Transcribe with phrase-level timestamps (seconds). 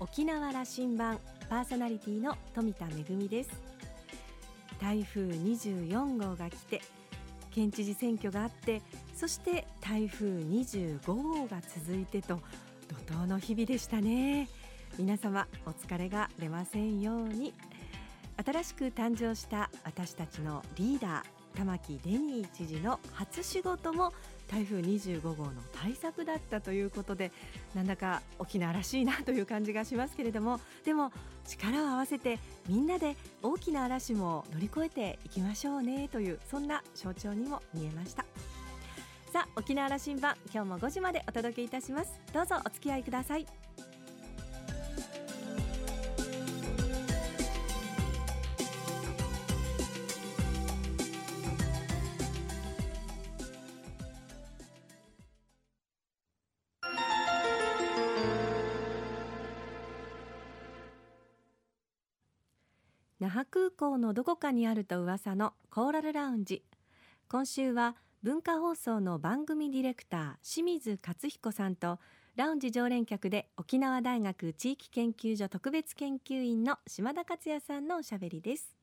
[0.00, 1.18] 沖縄羅針盤
[1.50, 3.50] パーソナリティの富田恵です。
[4.80, 6.80] 台風24号が来て
[7.50, 8.80] 県知事選挙があって
[9.16, 12.40] そして台風25号が続いてと
[13.08, 14.48] 怒涛の日々でしたね。
[14.98, 17.52] 皆様お疲れが出ませんように。
[18.44, 24.12] 新しく誕生した私たちのリーダー玉城デニー知事の初仕事も
[24.50, 27.30] 台風25号の対策だったということで
[27.74, 31.12] なんだか沖縄らしいなという感じがしますけれどもでも
[31.46, 38.24] 力を合わせてみんなで大きな嵐も乗り越えていきましょうねというそんな象徴にも見えました。
[39.32, 42.18] さあ沖縄羅針盤今日も5時までお届けいたします。
[42.32, 43.67] どうぞお付き合いください。
[63.78, 66.64] 港のどこかにあると噂のコーラルラウンジ。
[67.28, 72.00] 今週は文化放送の番組ディレクター清水克彦さんと
[72.34, 78.74] ラウンジ常連客で沖縄大学地域研究所特別研究員の島田克也さんのおしゃべりです。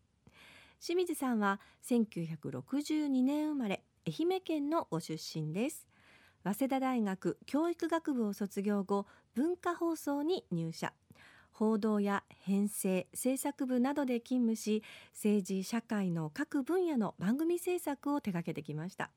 [0.79, 5.85] 清水さんは1962年生まれ愛媛県のご出身です。
[6.45, 10.93] 早稲田大学教育学部を卒業後文化放送に入社。
[11.57, 19.09] 報道や編成制作部などで勤務し政治社会の各分野の番組制作を手掛けてきました。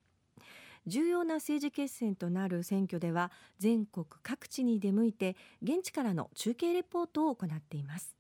[0.87, 8.15] 重要な政治決戦となる選挙では全国各地に出向いて現地からの中継レポートを行っています。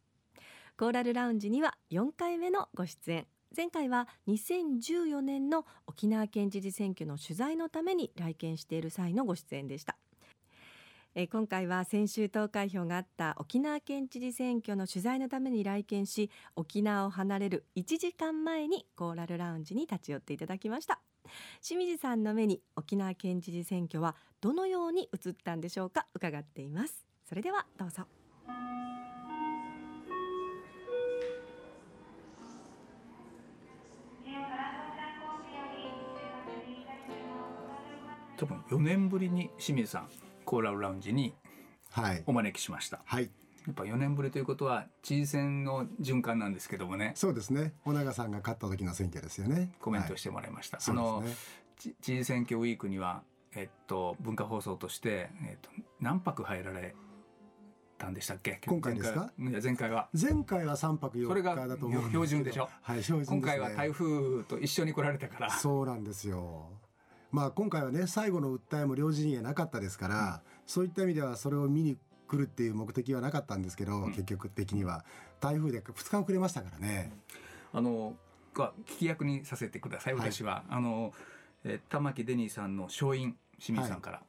[0.76, 3.26] コーラルラウンジには4回目のご出演。
[3.56, 9.96] 前回は2014年の沖縄県知事選挙の取材のために来県している際のご出演でした。
[11.14, 21.00] え今回は先週投開票があった沖縄県知事選挙の取材のために来県し沖縄を離れる1時間前にコーラルラウンジに立ち寄っていただきました。
[21.62, 27.04] 清水さんの目に沖縄県知事選挙はどのように映ったんでしょうか伺っています。
[27.28, 28.04] それではどうぞ。
[38.36, 41.34] 多分4年ぶりに清水さんコーラルラウンジに
[42.24, 43.02] お招きしました。
[43.04, 43.24] はい。
[43.24, 47.12] やっぱ4年ぶりということは知事選の循環なんですけどもね。
[47.16, 47.74] そうですね。
[47.84, 49.74] 尾長さんが勝った時の選挙ですよね。
[49.78, 50.78] コメントしてもらいました。
[50.78, 51.34] はい、その、ね、
[51.76, 53.20] 知事選挙ウィークには
[53.54, 55.68] えっと文化放送としてえっと
[56.00, 56.94] 何泊入られ
[57.98, 58.58] たんでしたっけ？
[58.66, 59.30] 今回ですか？
[59.38, 62.70] いや前回は前回は3泊4日だと思う標準でしょ？
[62.80, 66.70] はい標準、ね、今回は台風と一緒に来られたからそうなんですよ
[67.30, 75.04] まあ、今回はね最後の訴えも両陣営なかったですから、うん、そういった意味ではそれを見に来るっていう目的はなかったんですけど、うん、結局的には。
[75.40, 77.12] 台風で2日遅れましたからね。
[77.72, 78.14] あの
[78.54, 81.12] 聞き役にさせてください私は、はい、あの
[81.64, 84.24] え玉城デニーさんの勝因清水さんから、は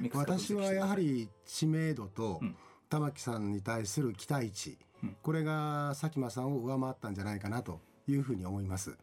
[0.00, 2.40] い、私はやはり知名度と
[2.88, 8.96] 玉城さんに対する期待値、うん、これが佐喜真さんを上回ったんじゃないかなというふうに思います。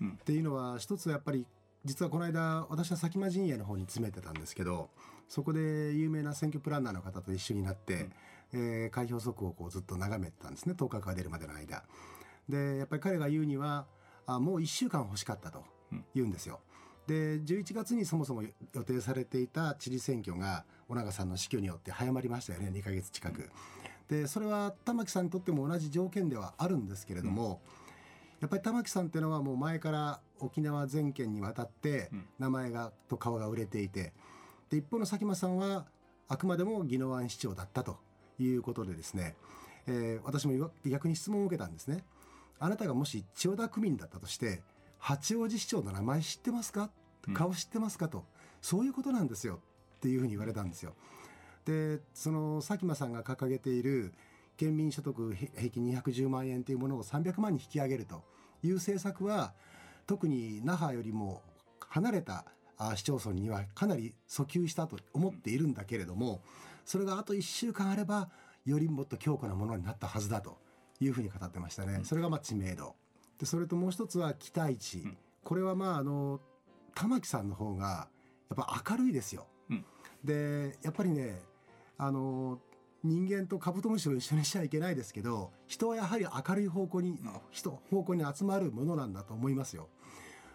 [0.00, 1.46] うん、っていうのは一つやっぱり
[1.88, 4.90] 実はこの間私は佐喜真陣営の方に詰めてたんですけど
[5.26, 5.60] そこで
[5.94, 8.12] 有名な選挙プランナーの方と一緒になって、うん、
[8.52, 11.82] えー、開票速報をこうずっと眺めてたんですね当確が出るまでの間。
[12.46, 13.86] でやっぱり彼が言うには
[14.26, 15.64] あもう1週間欲しかったと
[16.14, 16.60] 言うんですよ。
[17.08, 23.48] うん、で11月にそもそも予定されていた知事選挙が尾長さんの死去によって早まりましたよね2か月近く。
[24.08, 27.87] でそれは玉木さんにとっても同じ条件ではあるんですけれども、うん
[28.40, 34.12] やっぱり玉木さんっていうのはもう前から沖縄全県にわたって名前がと顔が売れていて
[34.70, 35.86] で一方の佐喜真さんは
[36.28, 37.98] あくまでも宜野湾市長だったと
[38.38, 39.34] いうことでですね、
[39.86, 42.04] えー、私も逆に質問を受けたんですね。
[42.60, 44.62] あなたがもし千代田区民だったとして
[44.98, 46.90] 八王子市長の名前知ってますか？
[47.34, 48.24] 顔知ってますかと、
[48.62, 49.60] そういうことなんですよ
[49.96, 50.94] っていうふうに言われたんですよ。
[51.64, 54.14] でその佐喜真さんが掲げている
[54.58, 58.24] 県民所得平均210万円というものを300万に引き上げると
[58.62, 59.54] いう政策は
[60.06, 61.42] 特に那覇よりも
[61.88, 62.44] 離れた
[62.96, 66.42] 市町村にはかなり訴求したと思っているんだけれども
[66.84, 68.28] それがあと1週間あれば
[68.64, 70.58] よりもっと強固なものになったはずだと
[71.00, 72.00] いうふうに語ってましたね。
[72.02, 72.96] それがまあ知名度。
[73.38, 75.04] でそれともう一つは期待値、
[75.44, 76.40] これはまああの
[76.94, 78.08] 玉木さんの方が
[78.50, 79.46] やっぱ明るいですよ。
[80.24, 81.40] でやっぱりね
[81.96, 82.58] あの
[83.04, 87.18] 人間とカブトムシを一緒にしちゃいけないですけど人はやはり明るい方向に
[87.50, 89.88] 人方向に集まるものなんだと思いますよ。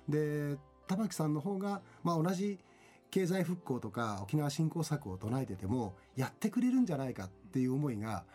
[0.10, 0.58] で
[0.88, 2.60] 玉木さんの方が、まあ、同じ
[3.10, 8.26] 経済復興とか沖縄振興策を唱えててもやってくれるんじゃないかっていう思いが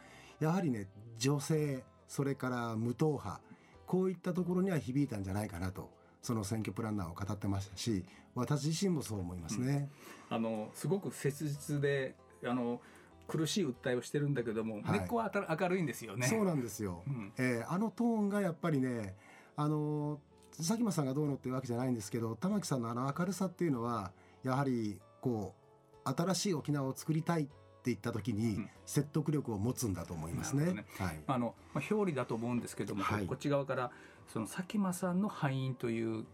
[0.40, 0.86] やはりね
[1.18, 3.40] 女性それから無党派
[3.86, 5.90] こういったところには響いたんじゃないかなと
[6.22, 8.04] その選挙プランナーを語ってましたし
[8.34, 9.90] 私自身もそう思いますね。
[10.30, 12.14] うん、あのすごく切実で
[12.44, 12.80] あの
[13.28, 15.30] 苦しい訴えをしてるんだけども、はい、根っこは
[15.60, 16.26] 明るいんですよね。
[16.26, 19.14] そうなんですよ、うん、えー、あのトーンがやっぱりね
[19.54, 20.18] あの
[20.56, 24.10] 佐喜真さんがどうのっていうわけじゃないんですけど玉木さんのあの明るさっていうのは
[24.42, 25.54] やはりこ
[26.04, 27.50] う新しい沖縄を作りたいって
[27.86, 30.72] 言った時に説得力を持つんだと思いますね。
[30.72, 30.86] ね。
[30.98, 33.90] はい、あの、まあ、表裏だと思うんですけども、はい、こっち側から
[34.32, 36.24] その佐喜真さんの敗因という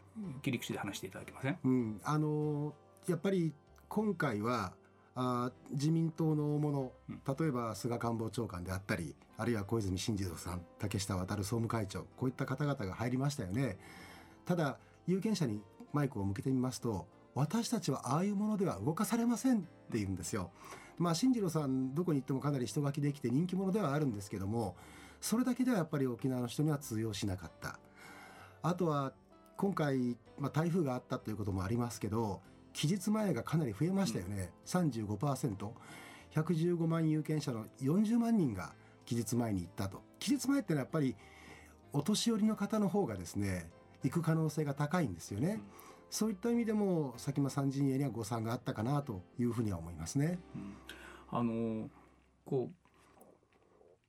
[0.43, 2.73] 切り口で話していただけません、うん、あの
[3.09, 3.53] やっぱり
[3.89, 4.73] 今回は
[5.17, 13.79] あ自民党の大物、例えば菅官房長官であったりあるいは小泉進次郎さん竹下亘総務会長こういった方々が入りましたよね。
[14.45, 15.63] ただ有権者に
[15.93, 20.51] マイクを向けてみますと私たちはああいうものでは動かされませんって言うんですよ。
[20.99, 24.77] まあ進次郎さんどこに行ってもかなり人書きできて人気者ではあるんですけども
[25.21, 27.79] それだけではやっぱり沖縄の人には通用しなかった。
[28.63, 29.13] あとは
[29.57, 32.41] 今回、まあ、台風があったということもありますけど
[32.75, 35.71] 期日前がかなり増えましたよね、うん、35%。
[36.35, 38.73] 115万有権者の40万人が
[39.07, 41.15] 期日前に行ったと期日前ってのはやっぱり
[41.93, 43.71] お年寄りの方の方がですね
[44.03, 45.53] 行く可能性が高いんですよね。
[45.53, 45.61] うん、
[46.11, 50.39] そういった意味でも佐喜真三陣営には誤算があったかなというふうには思いますね。
[50.57, 50.75] うん、
[51.31, 51.89] あの
[52.45, 52.71] こ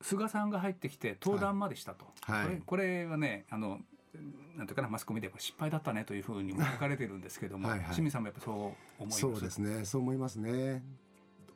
[0.00, 3.78] う菅さんが入ってきて登壇までしたと、はい、これこれはねあの
[4.56, 9.20] なんていうかなマスコミで失敗だったねというふうにも書かれてるんですけどもはい、清水さんもやっぱそう思います？
[9.20, 10.82] そうですねそう思いますね。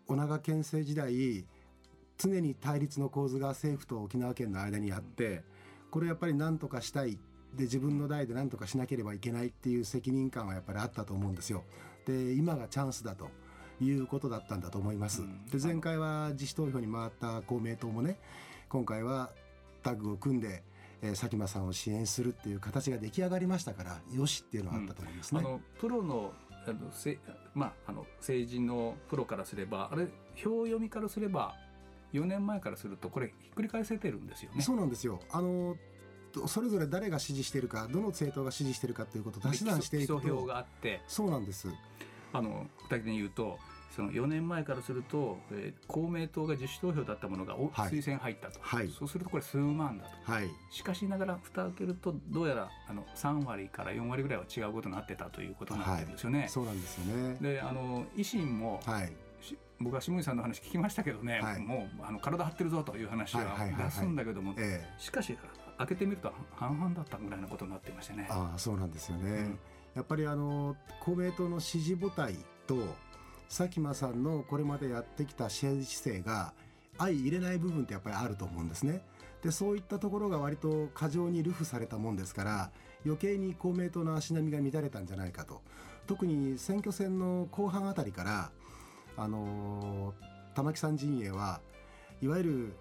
[0.06, 1.44] 小長県政時代
[2.18, 5.42] 常に対立の構図が政府と沖縄県の間にあって、
[5.90, 7.18] これやっぱり何とかしたい
[7.54, 11.64] で自分の代で何とかしなければいけないっていう責任感はやっぱりあったと思うんですよ。
[12.06, 13.30] で今がチャンスだと
[13.80, 15.22] いうことだったんだと思います。
[15.50, 18.18] で前回は自主投票に回った公明党もね
[18.68, 19.30] 今回は
[19.82, 20.62] タッグを組んで、
[21.02, 25.41] えー、佐喜真さんを支援するっていう形が出来上がりましたからよしっていうのはあったと思いますね。
[25.41, 26.32] うん、あのプロの
[26.67, 27.19] あのせ
[27.55, 31.56] まあ、あの政治のプロからすればあれ票読みからすれば
[32.12, 34.61] 4年前からするとこれひっくり返せてるんですよね。
[34.61, 35.76] そうなんですよあの
[36.47, 41.69] それぞれ誰が支持しているかどの政党が支持しているかということを足し算していくと票があってそうなんです
[42.32, 43.58] あの具体的に言うと
[43.90, 56.46] その4年前からすると、えー、公明党が自主投票だったものが、はい、推薦入ったと、はい、そうするとこれ数万だと、はい、しかしながら蓋を開けるとどうやらあの3割から4割ぐらいは違うことになってたということになってるんですよね。
[56.48, 57.37] そうなんですよね。
[57.40, 59.12] であの維新も、はい。
[59.82, 64.54] 僕は下地さんの話聞きましたけどね、はい、もうあの体張ってるぞという話は出すんだけども、
[64.98, 65.38] しかし
[65.78, 68.26] 開けてみると半々だったぐらいのことになっていましたね。
[68.28, 69.58] あそうなんですよね、うん、
[69.94, 72.76] やっぱりあの公明党の支持母体と
[73.50, 76.55] 佐喜真さんのこれまでやってきた政治姿勢が
[76.99, 79.02] 相入れない部分ってやっぱりあると思うんですね。
[79.43, 82.70] でそういったところが割と過剰に流布されたもんですから
[83.06, 85.62] 余計に公明党の足並みが乱れたんじゃないかと
[86.06, 88.50] 特に選挙戦の後半あたりから
[89.17, 90.12] あの
[90.55, 91.61] 玉木さん陣営は
[92.20, 92.75] いわゆる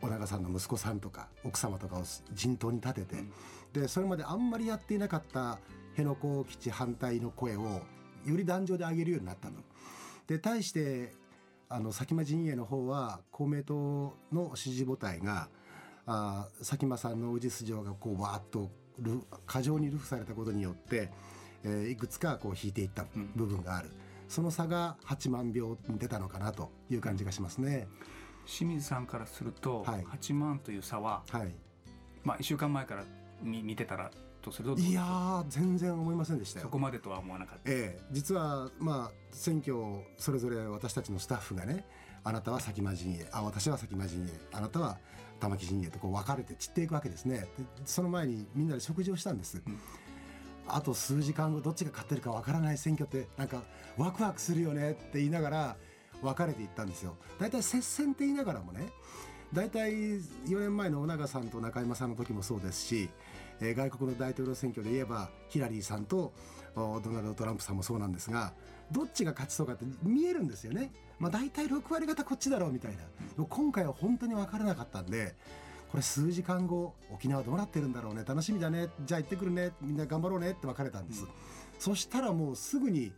[0.00, 2.02] 小長さんの息子さんとか奥様とかを
[2.32, 3.32] 陣頭に立てて、うん、
[3.72, 5.60] でそれまであんまりやっていなかった
[5.96, 7.82] 辺野古基地反対の声を
[8.24, 9.67] より壇上で上げるようになったと。
[10.28, 11.12] で対して
[11.68, 15.48] あの佐喜真陣営の方は公明党の支持母体が
[16.06, 18.70] あ佐喜真さんの氏筋がこうわーっと
[19.46, 21.10] 過剰に流布されたことによって、
[21.64, 23.88] えー、いくつかこう引いていった部分がある。
[23.88, 27.88] うんその差が8万票に出たのかなという感じがしますね。
[28.46, 31.54] 清水さんからすると、はい、8万という差は、はい、
[32.24, 33.04] まあ1週間前から
[33.42, 34.10] に見てたら
[34.48, 34.80] とすると。
[34.80, 36.64] いや全然思いませんでしたよ。
[36.64, 39.76] そこまでとは思わなかった、ええ、実はまあ選挙
[40.16, 41.86] それぞれ私たちのスタッフがね
[42.24, 44.98] あなたは先間陣営あ私は先間陣営あなたは
[45.40, 47.40] 玉木陣営とこう分かれて散っていくわけですね。
[47.40, 47.46] で
[47.84, 49.78] その前にみんなで食事をしたんです、うん。
[50.66, 53.62] あと数時間後どっちが勝ってるかわからない選挙ってなんか
[53.96, 55.76] ワクワクするよねって言いながら
[56.22, 57.16] 分かれていったんですよ。
[57.38, 58.88] 大体接戦って言いながらもね
[59.52, 63.08] 大体4年前の尾長さんと中山さんの時もそうですし、
[63.60, 66.32] えー、外国の大統領選挙で言えばヒラリーさんと
[66.74, 68.52] ドナルド・トランプさんもそうなんですが
[68.92, 70.92] どっちが勝ちそうかって見えるんですよね。
[71.18, 72.92] まあ、大体6割方こっちだろうみたい
[73.36, 73.44] な。
[73.44, 75.34] 今回は本当に分からなかったんで
[75.90, 78.24] これ数時間後沖縄どうなってるんだろうね。
[78.26, 78.88] 楽しみだね。
[79.04, 79.72] じゃあ行ってくるね。
[79.80, 80.52] みんな頑張ろうね。
[80.52, 81.28] って別れたんです、うん、
[81.78, 83.12] そしたらもうすぐに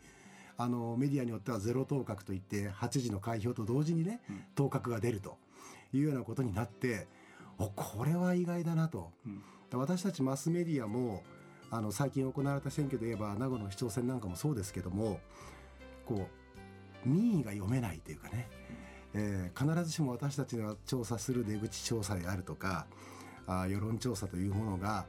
[0.56, 5.38] あのメディアによってはゼロ当確といって8時の開票と同時にね、うん、当確が出ると
[5.92, 7.09] いうようなことになって
[7.59, 9.42] おこれは意外だなと、うん、
[9.73, 11.23] 私たちマスメディアも
[11.71, 15.21] あの最近行われた選挙で言えば名護の市長選なんかもそうですけども
[16.05, 16.27] こ
[17.05, 18.49] う民意が読めないというかね、
[19.15, 22.87] えー、必ずしも私たちが調査する出口調査であるとか
[23.47, 25.07] あ世論調査というものが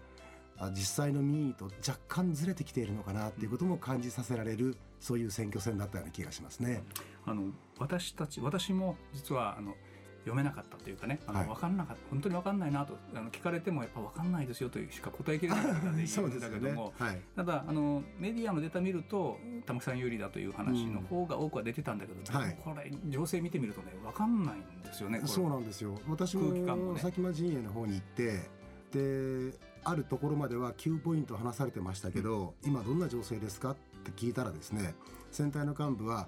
[0.70, 6.84] 実際の民意と若干ずれてきているのかなっていうことも感じさせられるそういう選挙戦だったような気がしますね。
[7.26, 7.46] あの
[7.80, 9.74] 私たち私も実はあの
[10.22, 17.06] 読めなかったというかねあの、はい、分かんなかった本当に分かんないなとあの聞かれてもやっぱ分かんないですよというしか答えきれなかったで言うんだけども、ね。
[17.06, 25.98] はい、ただあのメディアのデータ見ると玉木さん有利だという話の方が多くは出てたんだけど、うん、これ情勢見てみるとね分かんないんですよねそうなんですよ。
[26.08, 28.50] 私も佐喜間陣営の方に行って
[28.92, 33.72] であるところまでは9ポイント話されてましたけど、うん、今どんな情勢ですか？
[33.72, 34.96] って聞いたらですね
[35.32, 36.28] 選対の幹部は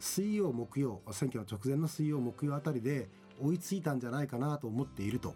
[0.00, 3.08] 水曜木曜選挙の直前の水曜木曜あたりで
[3.40, 5.34] 追いついたんじゃないかなと思っていると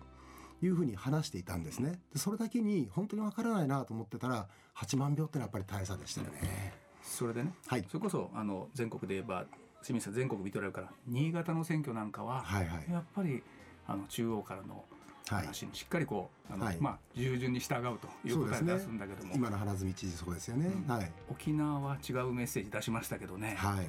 [0.62, 2.00] いうふうに話していたんですね。
[2.12, 6.74] でそれだけに本当にわからないなと思ってたら8万票ってのはやっぱり大差でしたよね。
[7.02, 9.44] それでね、はい、それこそあの全国で言えば
[9.82, 13.42] 清水さん全国見とられるから新潟の選挙なんかは、はいはい、やっぱり
[13.86, 14.84] あの中央からの
[15.28, 23.86] 話にしっかりこう、あの、はい、まあ従順に従うという答え出すんだけども、ね、今の花角知事そうですよね、うん、はい、沖縄は違うメッセージ出しましたけどね、はい、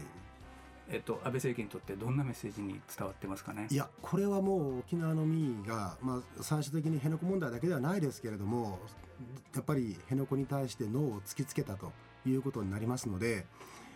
[0.90, 3.68] えっと、安倍政権にとってどんなメッセージに伝わってますかね？
[3.72, 8.80] いやこれはもう沖縄の民意が、まあ、最終的に辺野古問題だけではないですけれども
[9.54, 11.92] やっぱり辺野古に対してノーを突きつけたと
[12.26, 13.46] いうことになりますので、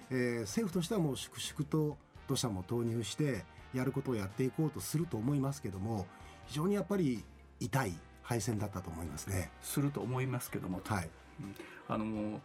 [0.09, 3.43] えー、政府としてはもう粛々と土砂も投入して
[3.73, 6.07] やることをやっていこうとすると思いますけども
[6.47, 7.23] 非常にやっぱり
[7.59, 7.93] 痛い
[8.23, 9.51] 敗戦だったと思いますね。
[9.61, 11.09] すると思いますけども、はい、
[11.41, 11.55] うん、
[11.87, 12.39] あの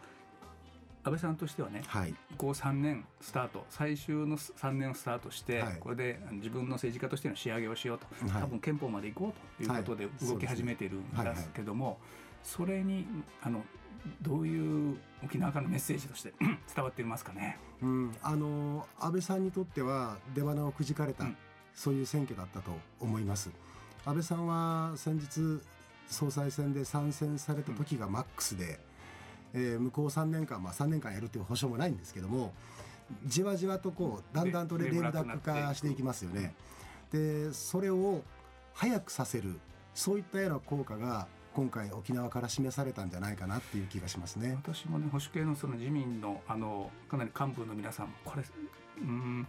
[1.05, 11.99] 安倍さんとしてはね、はい、こう3年スタート最終の3年をスタートして、はい、これで自分の政治家としての仕上げをしようと、はい、多分憲法まで行こうということで動き始めているんですけども、
[12.43, 13.05] それに
[13.43, 13.63] あの
[14.21, 16.33] どういう沖縄からのメッセージとして
[16.73, 21.37] 伝わっていますかね、うん、あの安倍さんにとっては出花をくじかれた、うん、
[21.75, 23.51] そういう選挙だったと思います。
[24.05, 25.63] 安倍さんは先日
[26.07, 28.79] 総裁選で参戦された時がマックスで、
[29.53, 32.53] えー、向こう3年間、まあ、3年間やるという保証もないんですけども
[33.25, 36.53] じわじわとこうだんだんとレームダック化していきますよね。
[37.11, 38.23] でそれを
[38.73, 39.59] 早くさせる
[39.93, 44.57] そういったような効果が今回沖縄から示されたんじゃないかなっていう気がしますね。
[44.61, 48.43] 私もね保守系のその自民のあのかなり幹部の皆さんこれ
[49.01, 49.47] うん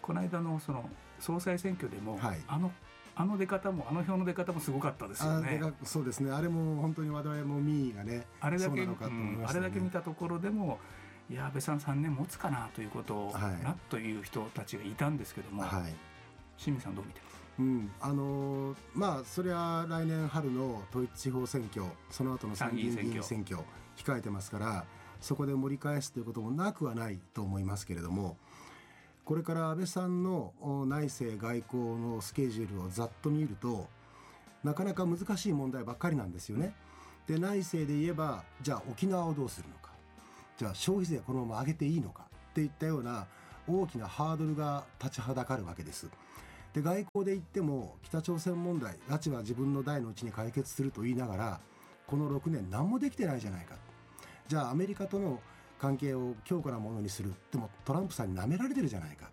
[0.00, 2.70] この間のその総裁選挙でも、はい、あの
[3.16, 5.60] あの出方もあの表の出方もすごかったですよね。
[5.84, 6.30] そうですね。
[6.30, 10.78] あれも本当に我々も民意がね、あれだけ、ねうん、あれだけ見たところでも。
[11.28, 15.94] いや安倍さん3年持つかなということを、はい、なという人たちがいたんですけども、はい、
[16.56, 17.36] 清水さんどう見てます？
[17.58, 23.58] うん、あのー、まあそれは来年春の統一地方選挙その後の参議院議員選挙
[23.96, 24.84] 控えてますから
[25.20, 28.36] そこで盛り返すということもなくはないと思いますけれども
[29.26, 30.52] これから安倍さんの
[30.86, 33.88] 内政外交のスケジュールをざっと見ると
[34.62, 36.74] なかなか難しい問題ばっかりなんですよね。
[37.26, 39.90] で内政で言えばじゃあ沖縄をどうするのか
[40.56, 43.26] じゃあ消費税このまま上げていいのかっていったような
[43.66, 46.08] 大きなハードルが立ちはだかるわけです。
[46.72, 51.60] で外交で言っても北朝鮮問題拉致は自分の代のうちに解決すると言いながら
[52.06, 53.74] この6年何もできてないじゃないか
[54.46, 55.40] じゃあアメリカとの
[55.78, 57.32] 関係を強固なものにする。
[57.50, 59.30] でもトランプさんに舐められてるじゃないか。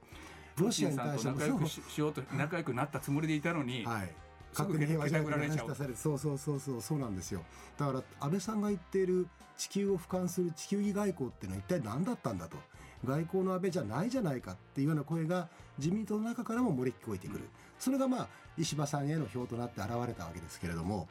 [0.57, 4.09] ロシアに対して仲良くしようと仲良くなったつもりでいたのに、はい、
[4.51, 7.41] 勝手に平和じゃなく出されるそうそうそうそうそうなんですよ。
[7.77, 12.57] だから安倍さんが言っている地球を俯瞰する地球儀外交っていうのは一体何だったんだと。
[13.05, 17.49] 外交の安倍じゃないじゃないかっていうような声が自民党の中からも漏れ聞こえてくる。
[17.77, 21.07] それがまあ石破さんへの票となって現れたわけですけれども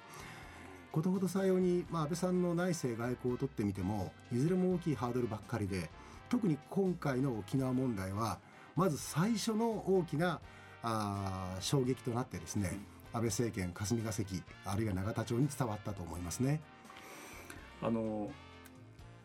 [0.93, 5.91] ことほどさように、まあ、安倍さんの内政外交を取ってみてもいずれも大きいハードルばっかりで
[6.29, 8.39] 特に今回の沖縄問題は
[8.77, 10.41] まず最初の大きな
[10.83, 12.79] あ衝撃となってですね
[13.13, 16.61] 安倍政権霞が関あるいは永田町に伝わったと思いますね。
[17.83, 18.31] あの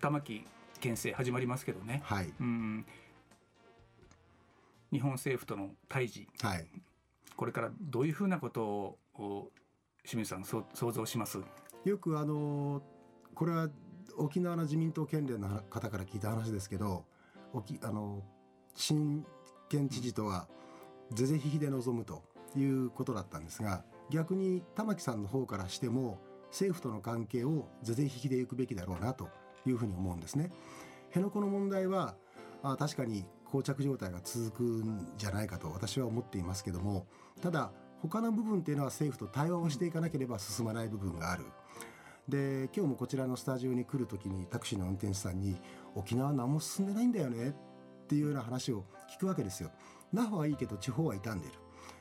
[0.01, 0.41] 玉城
[0.79, 2.85] 県政始まりますけどね、はい、うん。
[4.91, 6.65] 日本政府との対峙、はい、
[7.35, 9.51] これからどういうふうなことを
[10.07, 11.37] 清水さん想像します？
[11.83, 12.81] よくあの
[13.35, 13.67] これは
[14.15, 17.03] 沖縄の自民党県連の方から聞いた話ですけど
[17.51, 18.23] 沖あの
[18.73, 19.25] 新
[19.67, 20.47] 県知事とは
[21.11, 22.23] 是々非々で臨むと
[22.55, 26.19] いうことだったんですが逆に玉城さんの方からしても
[26.51, 29.27] 政府との関係を是々非々でいくべきだろうなと
[29.65, 30.51] いうふうに思うんですね。
[31.09, 32.15] 辺野古の問題は
[32.63, 37.05] あ確かに膠着状態が続くんじゃないかと私は思っていますけども
[37.41, 41.45] ただ他の部分っていうのは政府と対話をしていかなければ進まない部分がある。
[42.27, 45.61] で今日もこちらのスタジオに来る時にタクシーの運転手さんに
[45.95, 47.53] 「沖縄何も進んでないんだよね」っ
[48.07, 49.71] ていうような話を聞くわけですよ。
[50.11, 51.57] 那覇はいいけど地方は傷んでいる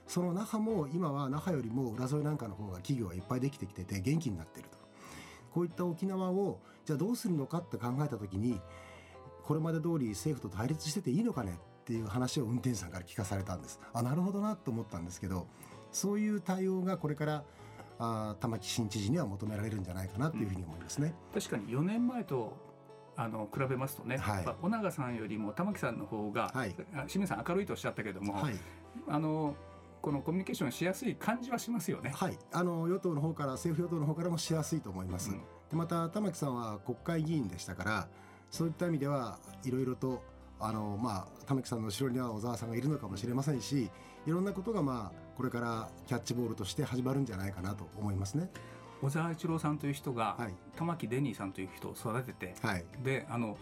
[0.07, 4.79] その那覇も今は那覇よりも浦添なんかの方が企業がいっぱいできてきてて元気になってると
[5.53, 8.61] こういった沖縄をじゃあどうするのかって考えた時に
[9.43, 15.47] これまで通り政府と対立してていいのかねっていう話を運転手さんから聞かされたんですあなるほどなと思ったんですけど
[15.97, 17.45] そういう対応がこれから
[17.99, 22.55] あ玉城新知事には求められるんじゃないかなというふうに思いますね、うん、確かに4年前と
[23.17, 26.75] あの比べますとね、はい、尾長さんよりも玉木さんの方が、はい、
[27.07, 28.55] 清水さん明るいとおっしゃったけども、はい、
[29.09, 29.57] あの
[30.03, 32.13] このコミュニケーションしやすい感じはしますよね。
[32.15, 35.31] はい、あの与党の方から政府与党の方からもしやすいと思います。
[35.31, 38.09] うん、でまた玉木さんは国会議員でしたから、
[38.51, 40.23] そういった意味ではいろいろと
[40.61, 43.91] あのまあ玉木さんの後ろには小沢さんがいるのかもしれませんし、
[44.27, 48.51] いろんなことがまあこれからキャッチボールとして始まるんじゃないかなと思いますね。
[49.03, 53.59] 小沢一郎さんという人が、はい、玉木デニーさんという人を育てて、はい、であの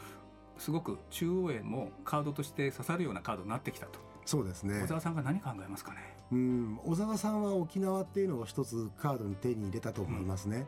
[0.59, 3.99] すごく中央へもカードとして刺さるようなカードになってきたと。
[4.25, 4.81] そうですね。
[4.83, 6.15] 小沢さんが何考えますかね？
[6.33, 10.67] うん小沢さんは沖縄っていうのを一つカードに手に入れたと思いますね、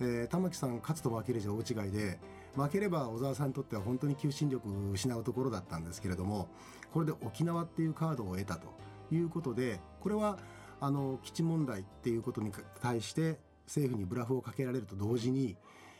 [0.00, 2.18] うん、えー、玉木さん勝つと負けるじゃ大違いで
[2.54, 6.48] 負ければ小沢さんにとっては本当に求心力を失うところだったんですけれども
[6.92, 8.68] これで沖縄っていうカードを得たと
[9.10, 10.38] いうことでこれは
[10.80, 12.50] あの基地問題っていうことに
[12.80, 15.54] 対して政府にブラフをかけられると同時に、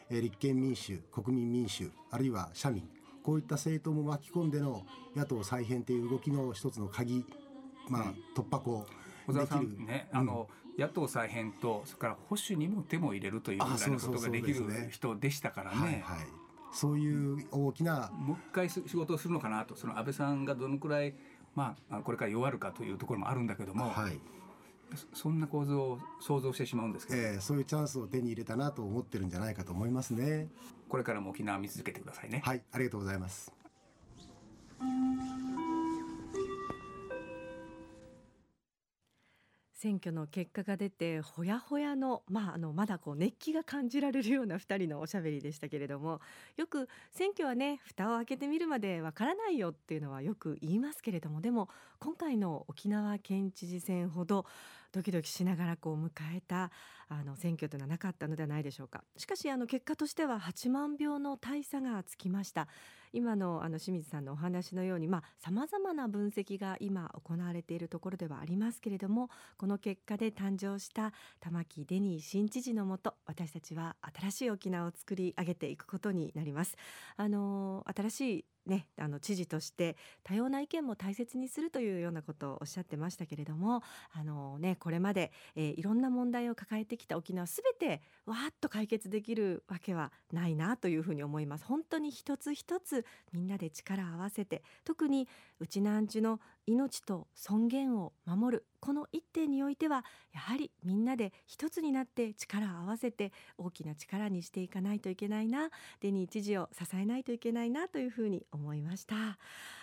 [0.08, 2.88] え立憲民主国民民主あるいは社民
[3.22, 7.26] こういった政党も巻き込んでの野党再編という動きの一つの鍵、
[7.90, 8.86] まあ、突破口
[9.34, 9.86] できる。
[9.86, 15.76] ね、あの、うん、野党再編とそれから保守にも手も入れるというぐらいのことができる人でしたからね。
[15.76, 16.26] はいはい。
[16.72, 19.76] そういう大きなもう一回仕事をするのかなと。
[19.76, 21.14] その安倍さんがどのくらい、
[21.58, 24.20] まあ、これから弱るかというところもあるんだけども、はい、
[25.12, 30.48] そんな構図を想像してしまうんですけど、えー、そういうチャンスを手に入れたなと思ってるんじゃないかと思いますね。
[30.88, 32.42] これからも沖縄見続けてくださいね。
[32.44, 33.52] はいありがとうございます
[39.78, 46.20] 選挙の結果が出てほやほやの,、まあ、あのまだこう熱気が感じられるような2人のおしゃべりでしたけれども
[46.56, 51.68] よく選挙はね蓋を開けてみるまでわからないよっていうのはよく言いますけれどもでも
[52.00, 54.46] 今回の沖縄県知事選ほど
[54.92, 56.70] ドキドキしながらこう迎えた
[57.08, 62.68] あの選挙というのはなかったのではないでしょうかしかしあの結果としては8万票の大差がつきました
[63.12, 76.76] 今のあの清水さんのお話のようにさまざ、まな分析が今行われているところではありますけれどもこの結果で誕生した玉城デニー新知事のもと私たちは新しい沖縄を作り上げていくことになります。
[77.16, 91.64] あの新しいね、あの知事として多様な意見も大切にするというようなことをおっしゃってましたけれどもあの、ね、これまで、えー、いろんな問題を抱えてきた沖縄すべてわーっと解決できるわけはないなというふうに思います。
[91.64, 95.26] 本当に一つ一つみんなで力を合わせて特に
[95.58, 100.04] うちなんちの命と尊厳を守るこの一点においては
[100.34, 109.38] やはりみんなで一つになって力を合わせて大きな力にしていかないといけないなデニー知事を支えないといけないなというふうに思いました。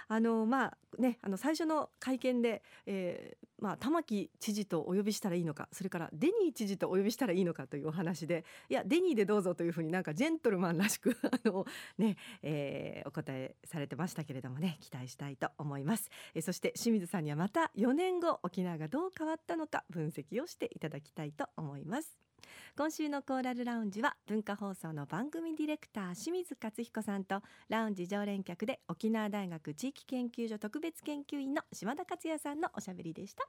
[0.07, 11.65] あのまあねあの最初の会見で、えー、まあ玉城知事とお呼びしたらいいのかそれからデニー知事とお呼びしたらいいのかというお話でいやデニーでどうぞというふうになんかジェントルマンらしくあの
[11.97, 16.11] ね、えー、お答えされてましたけれどもね期待したいと思います。
[16.35, 22.17] えー、そして清水さんにはまた4年後沖縄がどう変わったのか分析をしていただきたいと思います。
[22.77, 33.47] 今週のコーラルラウンジは文化放送の番組ディレクター清水克彦さんとラウンジ常連客で沖縄大学地域研究所特別研究員の島田克也さんのおしゃべりでした。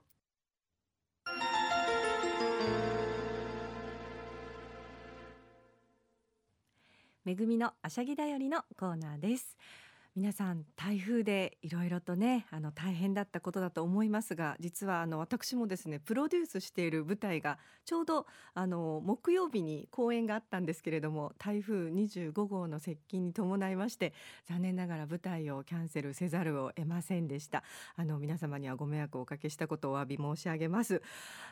[7.25, 9.57] めぐみのあしゃぎだよりのコーナーです。
[10.17, 24.15] 皆さん台風でいろいろとねあの大変だったことだと思いますが実はあの私もですねプロデュースしている舞台がちょうどあの木曜日に公演があったんですけれども台風25号の接近に伴いまして
[24.49, 27.63] 残念ながら舞台をキャンセルせざるを得ませんでした。
[27.95, 31.03] あの皆様にはご迷惑をおかけしたことをお詫び申し上げます。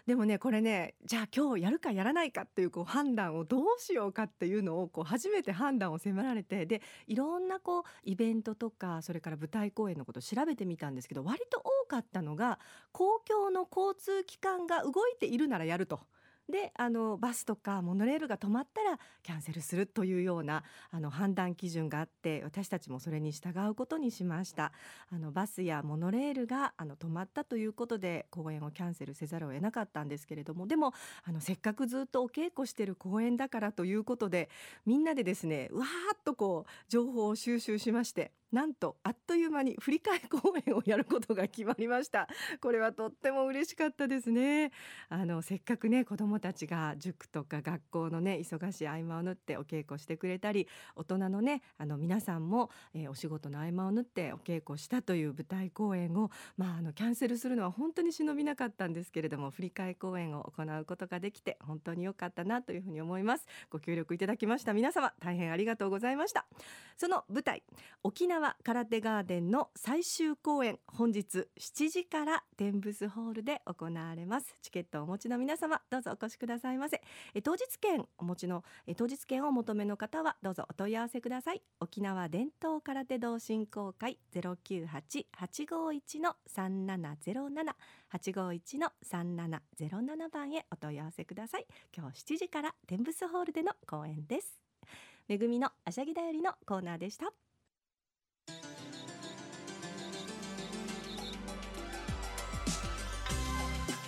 [0.07, 12.59] でもねこれねじゃあ今日やるかやらないかっていうこう判断をどうしようかっていうのをこう初めて判断を迫られてでいろんなこうイベントとかそれから舞台公演のことを調べてみたんですけど割と多かったのが
[12.93, 16.01] 公共の交通機関が動いているならやると。
[16.49, 24.73] であのバスとかモノレールが止まったらキャンセルするというようなあの判断基準があって私たちもそれに従うことにしました
[25.11, 30.93] あのバスやモノレールがあの止まったということで公演をキャンセルせざるを得なかったんですけれどもでも
[31.25, 34.51] あのせっかくずっとお稽古してる公演だからということで
[34.85, 42.29] みんなでですねわーっとこう情報を収集しましてなんとあっという間に振り替え公演をやることが決まりました。
[42.61, 44.71] これはとっても嬉しかったですね。
[45.09, 63.47] あのせっかくね子どもたちが塾とか学校のね忙しい合間を縫ってお稽古してくれたり大人のねあの皆さんも、えー、お仕事の合間を縫ってお稽古したという舞台公演をまああのキャンセルするのは本当に忍びなかったんですけれども振り替え公演を行うことができて本当に良かったなというふうに思います。
[63.71, 66.47] ご協力いただきました皆様大変ありがとうございました。
[66.97, 67.63] その舞台
[68.03, 74.57] 沖縄縄空手ガーデンの最終公演本日7時からテンブスホールで行われます。
[74.61, 77.01] チケットをお持ちの皆様どうぞお越しくださいませ。
[77.33, 81.63] え当日券お持ちのえ当日券をお求めの方はどうぞお問い合わせください。
[81.79, 87.77] 沖縄伝統空手道振興会098-851の3707
[88.13, 91.67] 851の3707番へお問い合わせください。
[91.97, 94.61] 今日7時からテンブスホールでの公演です。
[95.29, 97.33] めぐみのあしゃぎだよりのコーナーでした。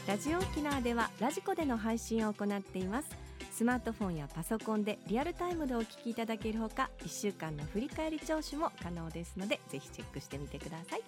[0.07, 3.09] ラジオ沖縄ではラジコでの配信を行っています。
[3.51, 11.03] スマートフォンやパソコンでリアルタイムでお聞きいただけるほか1週間の振り返り聴取も可能ですのでぜひチェックしてみてください。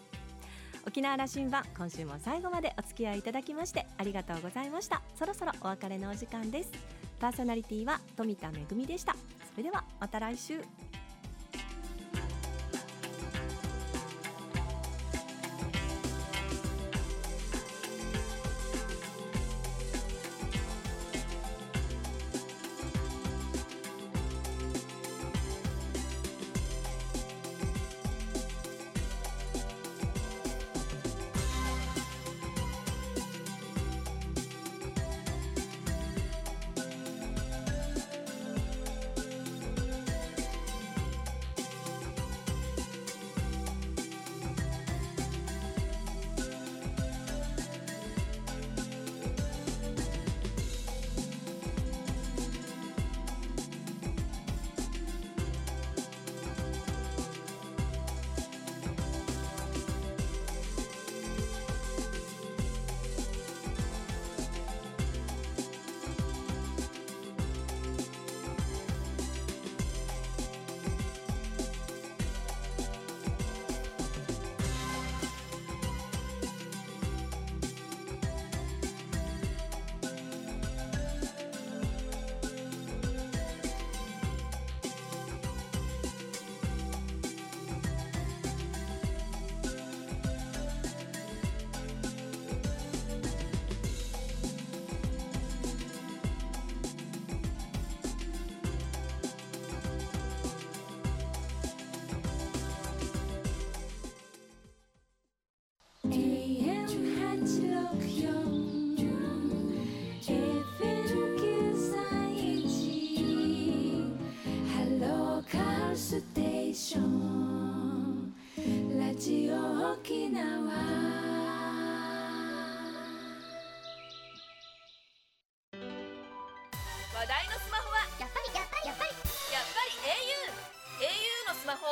[0.85, 5.01] 沖縄羅針盤今週も最後までお付き合いいただきましてありがとうございました。
[5.15, 6.73] そろそろお別れのお時間です。
[7.21, 9.15] パーソナリティは富田恵でした。
[9.53, 10.61] それではまた来週。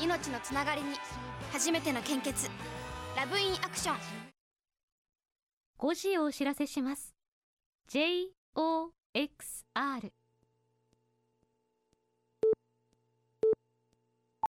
[0.00, 0.88] 命のつながりに
[1.52, 2.50] 初めての献血。
[3.16, 3.96] ラブインアクション。
[5.78, 7.14] 5時をお知らせします。
[7.90, 8.30] JOXR